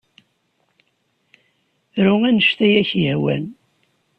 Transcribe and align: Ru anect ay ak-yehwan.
Ru 2.03 2.15
anect 2.27 2.59
ay 2.65 2.73
ak-yehwan. 2.81 3.45